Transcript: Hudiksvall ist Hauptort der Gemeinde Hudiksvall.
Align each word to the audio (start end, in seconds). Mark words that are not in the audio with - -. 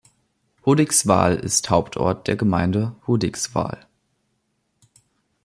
Hudiksvall 0.65 1.35
ist 1.35 1.69
Hauptort 1.69 2.25
der 2.27 2.35
Gemeinde 2.35 2.95
Hudiksvall. 3.05 3.85